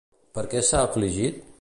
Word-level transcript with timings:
Per 0.37 0.45
què 0.53 0.63
s'ha 0.71 0.83
afligit? 0.89 1.43